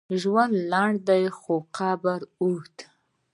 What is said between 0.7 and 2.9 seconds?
لنډ دی، خو قبر اوږد دی.